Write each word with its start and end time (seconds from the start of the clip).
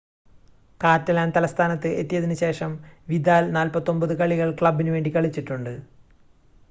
Catalan 0.81 1.29
തലസ്ഥാനത്ത് 1.35 1.89
എത്തിയതിന് 1.95 2.33
ശേഷം 2.33 2.71
വിദാൽ 3.07 3.51
49 3.53 4.19
കളികൾ 4.19 4.51
ക്ലബ്ബിന് 4.51 4.89
വേണ്ടി 4.89 5.11
കളിച്ചിട്ടുണ്ട് 5.15 5.73